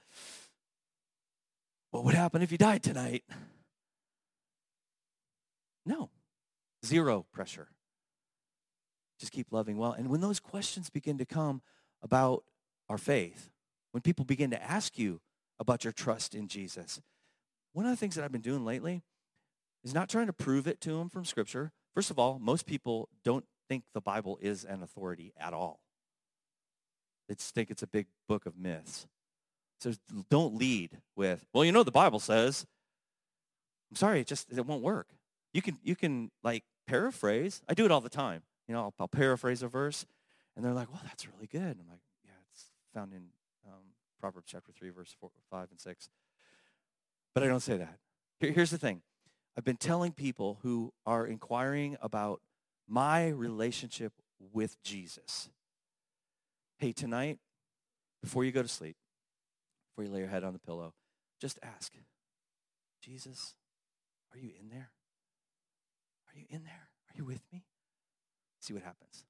[1.90, 3.24] what would happen if you died tonight?
[5.86, 6.10] No,
[6.84, 7.68] zero pressure.
[9.18, 9.92] Just keep loving well.
[9.92, 11.62] And when those questions begin to come
[12.02, 12.44] about
[12.88, 13.50] our faith,
[13.92, 15.20] when people begin to ask you
[15.58, 17.00] about your trust in Jesus,
[17.72, 19.02] one of the things that I've been doing lately
[19.84, 21.72] is not trying to prove it to them from Scripture.
[21.96, 25.80] First of all, most people don't think the Bible is an authority at all.
[27.26, 29.06] They just think it's a big book of myths.
[29.80, 29.94] So
[30.28, 32.66] don't lead with, well, you know the Bible says.
[33.90, 35.08] I'm sorry, it just it won't work.
[35.54, 37.62] You can you can like paraphrase.
[37.66, 38.42] I do it all the time.
[38.68, 40.04] You know, I'll, I'll paraphrase a verse,
[40.54, 43.28] and they're like, "Well, that's really good." And I'm like, "Yeah, it's found in
[43.66, 46.10] um, Proverbs chapter three, verse four, five, and six.
[47.32, 47.96] But I don't say that.
[48.40, 49.02] Here, here's the thing:
[49.56, 52.42] I've been telling people who are inquiring about
[52.86, 54.12] my relationship
[54.52, 55.48] with Jesus.
[56.78, 57.38] Hey, tonight,
[58.22, 58.96] before you go to sleep,
[59.90, 60.92] before you lay your head on the pillow,
[61.40, 61.94] just ask,
[63.02, 63.54] Jesus,
[64.32, 64.90] are you in there?
[66.28, 66.88] Are you in there?
[67.08, 67.64] Are you with me?
[68.60, 69.24] See what happens.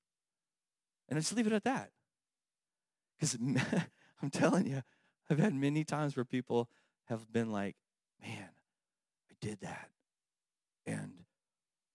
[1.09, 1.91] And just leave it at that.
[3.17, 3.39] Because
[4.23, 4.83] I'm telling you,
[5.31, 6.69] I've had many times where people
[7.05, 7.77] have been like,
[8.21, 8.49] man,
[9.31, 9.91] I did that.
[10.87, 11.13] And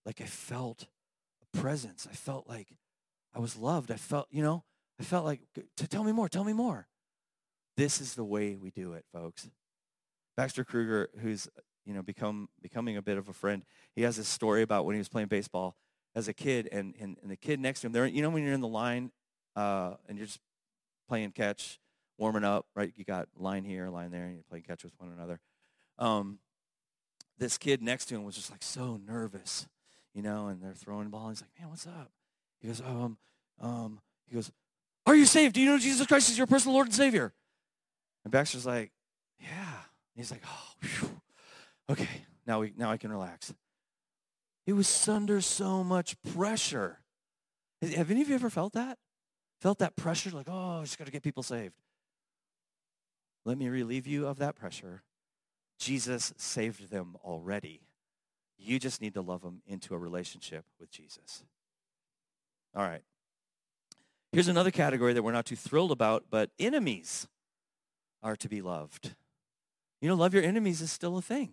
[0.04, 0.86] like I felt
[1.42, 2.06] a presence.
[2.10, 2.68] I felt like
[3.34, 3.90] I was loved.
[3.90, 4.64] I felt, you know,
[5.00, 5.40] I felt like,
[5.76, 6.86] tell me more, tell me more.
[7.76, 9.48] This is the way we do it, folks.
[10.36, 11.48] Baxter Kruger, who's,
[11.84, 13.64] you know, become becoming a bit of a friend,
[13.96, 15.76] he has this story about when he was playing baseball
[16.14, 18.44] as a kid, and, and, and the kid next to him, there, you know, when
[18.44, 19.10] you're in the line
[19.56, 20.40] uh, and you're just
[21.08, 21.80] playing catch,
[22.18, 22.92] warming up, right?
[22.96, 25.40] You got line here, line there, and you're playing catch with one another.
[25.98, 26.38] Um,
[27.42, 29.66] this kid next to him was just like so nervous,
[30.14, 31.26] you know, and they're throwing the ball.
[31.26, 32.10] And he's like, man, what's up?
[32.60, 33.18] He goes, um,
[33.60, 34.50] um, he goes,
[35.06, 35.54] are you saved?
[35.54, 37.32] Do you know Jesus Christ is your personal Lord and Savior?
[38.24, 38.92] And Baxter's like,
[39.40, 39.48] yeah.
[39.48, 41.20] And he's like, oh, whew.
[41.90, 43.52] okay, now we now I can relax.
[44.64, 47.00] He was under so much pressure.
[47.82, 48.98] Have any of you ever felt that?
[49.60, 51.74] Felt that pressure, like, oh, I just got to get people saved.
[53.44, 55.02] Let me relieve you of that pressure.
[55.78, 57.80] Jesus saved them already.
[58.58, 61.44] You just need to love them into a relationship with Jesus.
[62.74, 63.02] All right.
[64.30, 67.26] Here's another category that we're not too thrilled about, but enemies
[68.22, 69.14] are to be loved.
[70.00, 71.52] You know, love your enemies is still a thing.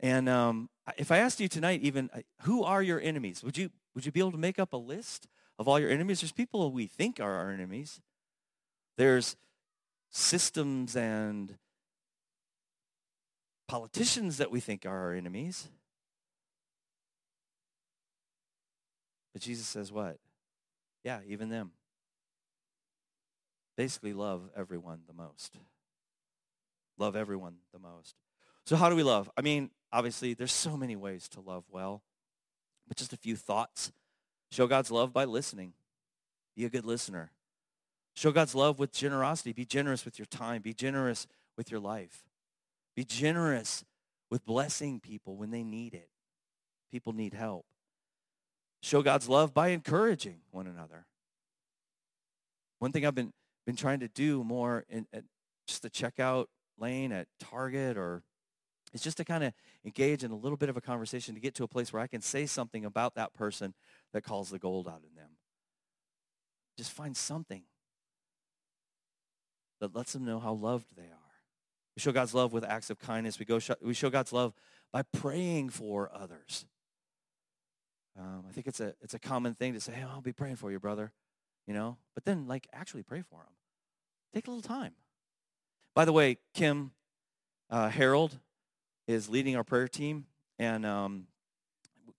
[0.00, 3.42] And um, if I asked you tonight, even uh, who are your enemies?
[3.42, 6.20] Would you would you be able to make up a list of all your enemies?
[6.20, 8.00] There's people we think are our enemies.
[8.96, 9.36] There's
[10.10, 11.56] systems and
[13.68, 15.68] politicians that we think are our enemies.
[19.32, 20.18] But Jesus says what?
[21.02, 21.72] Yeah, even them.
[23.76, 25.56] Basically, love everyone the most.
[26.96, 28.14] Love everyone the most.
[28.66, 29.28] So, how do we love?
[29.36, 32.02] I mean, obviously, there's so many ways to love well,
[32.86, 33.90] but just a few thoughts.
[34.50, 35.72] Show God's love by listening.
[36.56, 37.32] Be a good listener.
[38.14, 39.52] Show God's love with generosity.
[39.52, 40.62] Be generous with your time.
[40.62, 42.22] Be generous with your life.
[42.94, 43.84] Be generous
[44.30, 46.08] with blessing people when they need it.
[46.90, 47.66] People need help.
[48.82, 51.06] Show God's love by encouraging one another.
[52.78, 53.32] One thing I've been,
[53.66, 55.24] been trying to do more in at
[55.66, 56.46] just the checkout
[56.78, 58.22] lane at Target or
[58.92, 59.52] is just to kind of
[59.84, 62.06] engage in a little bit of a conversation to get to a place where I
[62.06, 63.74] can say something about that person
[64.12, 65.30] that calls the gold out in them.
[66.76, 67.62] Just find something
[69.80, 71.23] that lets them know how loved they are.
[71.96, 73.38] We show God's love with acts of kindness.
[73.38, 74.52] We, go we show God's love
[74.92, 76.66] by praying for others.
[78.18, 80.56] Um, I think it's a, it's a common thing to say, hey, I'll be praying
[80.56, 81.12] for you, brother.
[81.66, 81.96] You know?
[82.14, 83.52] But then, like, actually pray for them.
[84.32, 84.92] Take a little time.
[85.94, 86.92] By the way, Kim
[87.70, 88.38] uh, Harold
[89.06, 90.26] is leading our prayer team.
[90.58, 91.26] And um,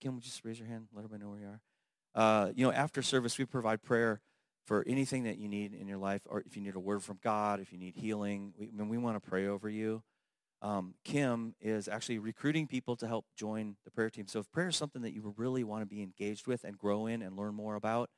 [0.01, 0.87] Kim, just raise your hand?
[0.93, 1.61] Let everybody know where you are.
[2.15, 4.21] Uh, you know, after service, we provide prayer
[4.65, 7.19] for anything that you need in your life, or if you need a word from
[7.23, 10.03] God, if you need healing, we, I mean, we want to pray over you.
[10.61, 14.27] Um, Kim is actually recruiting people to help join the prayer team.
[14.27, 17.05] So if prayer is something that you really want to be engaged with and grow
[17.05, 18.09] in and learn more about,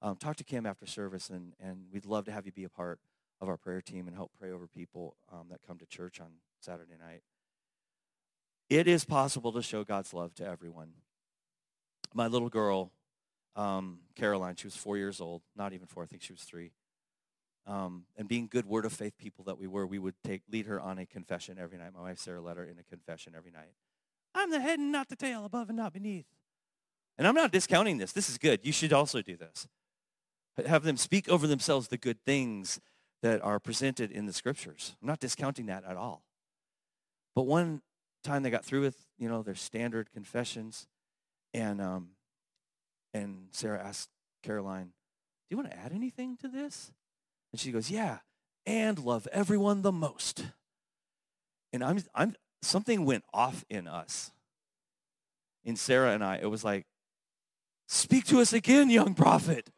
[0.00, 2.68] um, talk to Kim after service, and, and we'd love to have you be a
[2.68, 2.98] part
[3.40, 6.28] of our prayer team and help pray over people um, that come to church on
[6.60, 7.22] Saturday night.
[8.68, 10.94] It is possible to show God's love to everyone.
[12.14, 12.90] My little girl
[13.56, 14.56] um, Caroline.
[14.56, 16.02] She was four years old, not even four.
[16.02, 16.72] I think she was three.
[17.66, 20.66] Um, and being good word of faith people that we were, we would take lead
[20.66, 21.92] her on a confession every night.
[21.94, 23.74] My wife Sarah led her in a confession every night.
[24.34, 26.26] I'm the head and not the tail, above and not beneath.
[27.18, 28.12] And I'm not discounting this.
[28.12, 28.60] This is good.
[28.62, 29.68] You should also do this.
[30.66, 32.80] Have them speak over themselves the good things
[33.22, 34.96] that are presented in the scriptures.
[35.00, 36.24] I'm not discounting that at all.
[37.34, 37.82] But one
[38.24, 40.86] time they got through with, you know, their standard confessions,
[41.54, 42.08] and um,
[43.14, 44.08] and Sarah asked
[44.42, 44.90] Caroline, Do
[45.50, 46.92] you want to add anything to this?
[47.52, 48.18] And she goes, Yeah,
[48.66, 50.44] and love everyone the most.
[51.72, 54.30] And I'm, I'm, something went off in us,
[55.64, 56.36] in Sarah and I.
[56.36, 56.86] It was like,
[57.88, 59.70] Speak to us again, young prophet.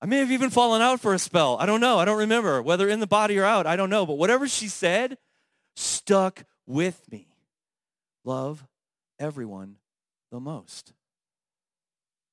[0.00, 1.56] I may have even fallen out for a spell.
[1.60, 2.00] I don't know.
[2.00, 3.68] I don't remember whether in the body or out.
[3.68, 4.04] I don't know.
[4.04, 5.16] But whatever she said
[5.76, 7.28] stuck with me.
[8.24, 8.66] Love
[9.20, 9.76] everyone
[10.32, 10.94] the most.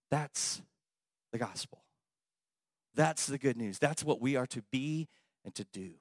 [0.10, 0.64] That's
[1.32, 1.84] the gospel.
[2.96, 3.78] That's the good news.
[3.78, 5.08] That's what we are to be
[5.46, 5.92] and to do.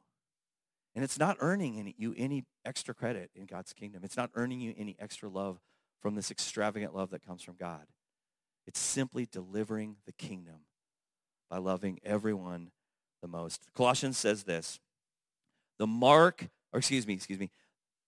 [0.95, 4.03] And it's not earning you any extra credit in God's kingdom.
[4.05, 5.61] It's not earning you any extra love
[6.01, 7.87] from this extravagant love that comes from God.
[8.67, 10.61] It's simply delivering the kingdom
[11.51, 12.71] by loving everyone
[13.23, 13.67] the most.
[13.75, 14.81] Colossians says this,
[15.79, 17.51] the mark, or excuse me, excuse me,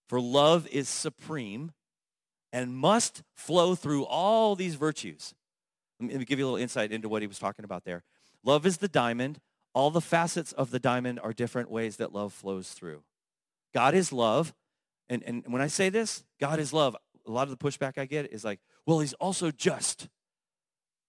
[0.07, 1.71] for love is supreme
[2.51, 5.33] and must flow through all these virtues.
[5.99, 8.03] Let me give you a little insight into what he was talking about there.
[8.43, 9.39] Love is the diamond.
[9.73, 13.03] All the facets of the diamond are different ways that love flows through.
[13.73, 14.53] God is love.
[15.09, 18.05] And, and when I say this, God is love, a lot of the pushback I
[18.05, 20.09] get is like, well, he's also just.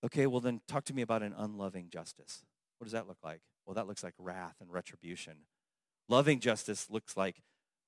[0.05, 2.45] Okay, well, then talk to me about an unloving justice.
[2.79, 3.41] What does that look like?
[3.65, 5.35] Well, that looks like wrath and retribution.
[6.09, 7.43] Loving justice looks like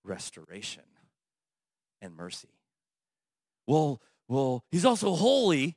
[0.05, 0.85] restoration
[2.01, 2.49] and mercy.
[3.67, 5.77] Well, well, he's also holy.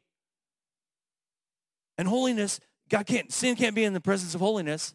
[1.97, 4.93] And holiness, God can't, sin can't be in the presence of holiness.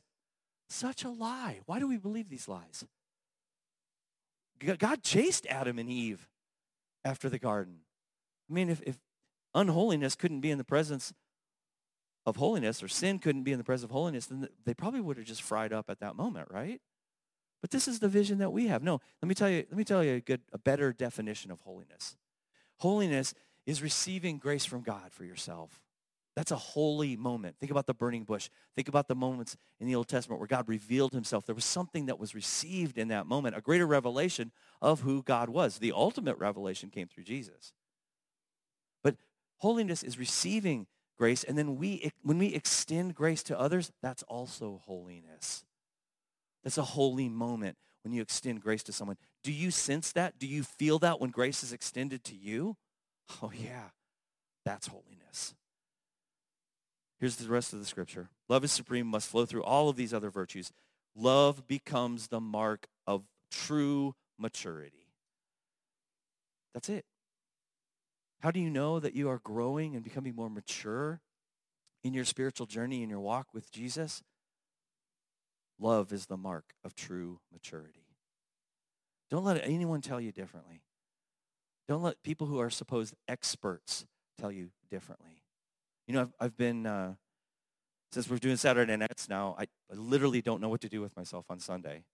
[0.68, 1.60] Such a lie.
[1.66, 2.84] Why do we believe these lies?
[4.78, 6.28] God chased Adam and Eve
[7.04, 7.80] after the garden.
[8.48, 8.98] I mean, if, if
[9.54, 11.12] unholiness couldn't be in the presence
[12.24, 15.16] of holiness or sin couldn't be in the presence of holiness, then they probably would
[15.16, 16.80] have just fried up at that moment, right?
[17.60, 18.82] But this is the vision that we have.
[18.82, 21.60] No, let me tell you, let me tell you a good, a better definition of
[21.60, 22.16] holiness.
[22.82, 23.32] Holiness
[23.64, 25.80] is receiving grace from God for yourself.
[26.34, 27.54] That's a holy moment.
[27.60, 28.48] Think about the burning bush.
[28.74, 31.46] Think about the moments in the Old Testament where God revealed himself.
[31.46, 35.48] There was something that was received in that moment, a greater revelation of who God
[35.48, 35.78] was.
[35.78, 37.72] The ultimate revelation came through Jesus.
[39.04, 39.14] But
[39.58, 44.80] holiness is receiving grace, and then we, when we extend grace to others, that's also
[44.86, 45.64] holiness.
[46.64, 49.16] That's a holy moment when you extend grace to someone.
[49.42, 50.38] Do you sense that?
[50.38, 52.76] Do you feel that when grace is extended to you?
[53.42, 53.90] Oh, yeah,
[54.64, 55.54] that's holiness.
[57.18, 58.28] Here's the rest of the scripture.
[58.48, 60.72] Love is supreme, must flow through all of these other virtues.
[61.14, 65.06] Love becomes the mark of true maturity.
[66.74, 67.04] That's it.
[68.40, 71.20] How do you know that you are growing and becoming more mature
[72.02, 74.22] in your spiritual journey, in your walk with Jesus?
[75.82, 78.06] Love is the mark of true maturity.
[79.30, 80.82] Don't let anyone tell you differently.
[81.88, 84.06] Don't let people who are supposed experts
[84.38, 85.42] tell you differently.
[86.06, 87.14] You know, I've, I've been, uh,
[88.12, 91.16] since we're doing Saturday nights now, I, I, literally don't know what to do with
[91.16, 92.04] myself on Sunday.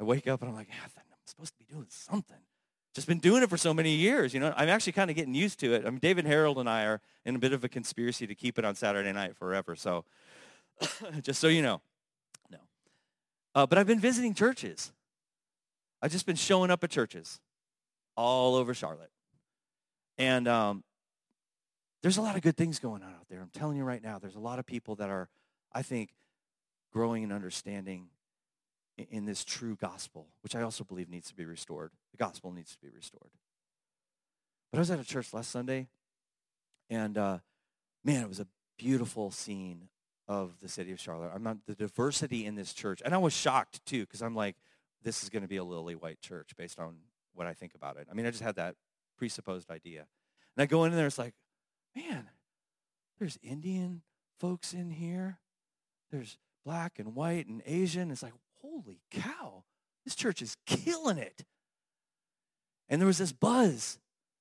[0.00, 2.38] I wake up and I'm like, yeah, I'm supposed to be doing something.
[2.94, 4.52] Just been doing it for so many years, you know.
[4.56, 5.86] I'm actually kind of getting used to it.
[5.86, 8.58] I mean, David Harold and I are in a bit of a conspiracy to keep
[8.58, 9.76] it on Saturday night forever.
[9.76, 10.04] So,
[11.22, 11.82] just so you know, no.
[13.54, 14.92] Uh, but I've been visiting churches.
[16.02, 17.40] I've just been showing up at churches
[18.16, 19.10] all over Charlotte,
[20.18, 20.84] and um,
[22.02, 23.40] there's a lot of good things going on out there.
[23.40, 25.28] I'm telling you right now, there's a lot of people that are,
[25.72, 26.10] I think,
[26.92, 28.08] growing and understanding
[28.96, 31.90] in, in this true gospel, which I also believe needs to be restored.
[32.12, 33.30] The gospel needs to be restored.
[34.70, 35.88] But I was at a church last Sunday,
[36.88, 37.38] and uh,
[38.04, 38.46] man, it was a
[38.78, 39.88] beautiful scene
[40.30, 41.32] of the city of Charlotte.
[41.34, 44.54] I'm not the diversity in this church, and I was shocked too because I'm like,
[45.02, 46.98] this is going to be a lily white church based on
[47.34, 48.06] what I think about it.
[48.08, 48.76] I mean, I just had that
[49.18, 50.06] presupposed idea,
[50.56, 51.34] and I go in there, it's like,
[51.96, 52.28] man,
[53.18, 54.02] there's Indian
[54.38, 55.38] folks in here.
[56.12, 58.12] There's black and white and Asian.
[58.12, 59.64] It's like, holy cow,
[60.04, 61.44] this church is killing it.
[62.88, 63.98] And there was this buzz,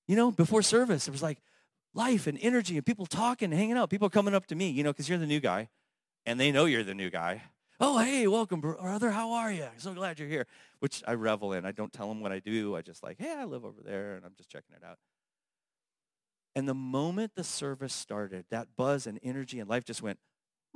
[0.08, 1.08] you know, before service.
[1.08, 1.39] It was like
[1.95, 4.91] life and energy and people talking, hanging out, people coming up to me, you know,
[4.91, 5.67] because you're the new guy
[6.25, 7.43] and they know you're the new guy.
[7.82, 9.10] Oh, hey, welcome, brother.
[9.12, 9.67] How are you?
[9.77, 10.47] So glad you're here,
[10.79, 11.65] which I revel in.
[11.65, 12.75] I don't tell them what I do.
[12.75, 14.98] I just like, hey, I live over there and I'm just checking it out.
[16.56, 20.19] And the moment the service started, that buzz and energy and life just went,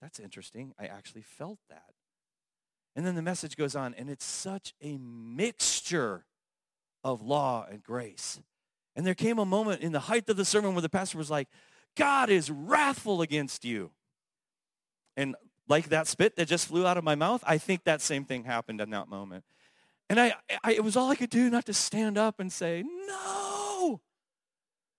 [0.00, 0.72] that's interesting.
[0.78, 1.92] I actually felt that.
[2.94, 6.24] And then the message goes on, and it's such a mixture
[7.04, 8.40] of law and grace.
[8.96, 11.30] And there came a moment in the height of the sermon where the pastor was
[11.30, 11.48] like,
[11.96, 13.90] God is wrathful against you.
[15.16, 15.34] And
[15.68, 18.44] like that spit that just flew out of my mouth, I think that same thing
[18.44, 19.44] happened in that moment.
[20.08, 22.84] And I, I, it was all I could do not to stand up and say,
[23.06, 24.00] no.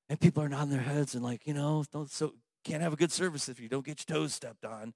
[0.09, 2.33] And people are nodding their heads and like, you know, don't, so
[2.65, 4.93] can't have a good service if you don't get your toes stepped on.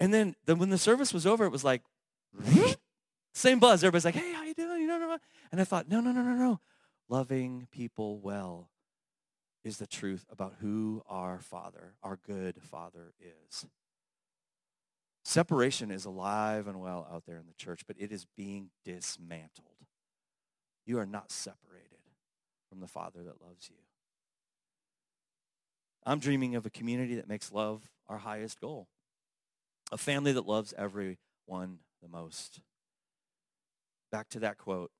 [0.00, 1.82] And then, then when the service was over, it was like,
[3.34, 3.84] same buzz.
[3.84, 4.82] Everybody's like, hey, how you doing?
[4.82, 5.18] You know,
[5.52, 6.60] and I thought, no, no, no, no, no.
[7.08, 8.70] Loving people well
[9.64, 13.66] is the truth about who our Father, our good Father is.
[15.24, 19.66] Separation is alive and well out there in the church, but it is being dismantled.
[20.86, 21.98] You are not separated
[22.68, 23.76] from the Father that loves you.
[26.06, 28.88] I'm dreaming of a community that makes love our highest goal,
[29.92, 32.60] a family that loves everyone the most.
[34.10, 34.90] Back to that quote.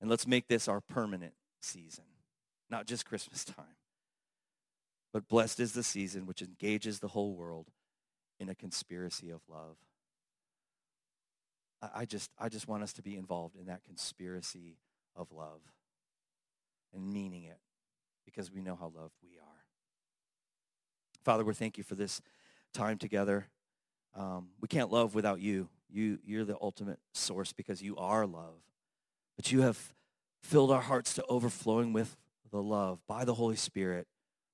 [0.00, 2.04] And let's make this our permanent season,
[2.70, 3.76] not just Christmas time.
[5.12, 7.68] But blessed is the season which engages the whole world
[8.38, 9.76] in a conspiracy of love.
[11.94, 14.78] I just, I just want us to be involved in that conspiracy
[15.14, 15.60] of love
[16.92, 17.58] and meaning it
[18.24, 19.64] because we know how loved we are.
[21.24, 22.20] Father, we thank you for this
[22.72, 23.48] time together.
[24.16, 25.68] Um, we can't love without you.
[25.90, 28.60] You, you're the ultimate source because you are love.
[29.36, 29.94] But you have
[30.42, 32.16] filled our hearts to overflowing with
[32.50, 34.06] the love by the Holy Spirit,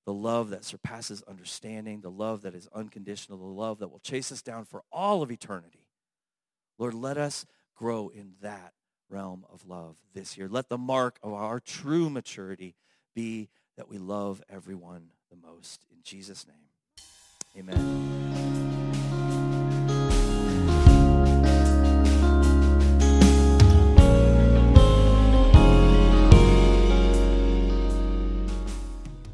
[0.04, 4.30] the love that surpasses understanding, the love that is unconditional, the love that will chase
[4.30, 5.86] us down for all of eternity.
[6.78, 8.72] Lord, let us grow in that
[9.08, 10.48] realm of love this year.
[10.48, 12.74] Let the mark of our true maturity
[13.14, 15.84] be that we love everyone the most.
[15.90, 16.56] In Jesus' name,
[17.56, 18.53] amen.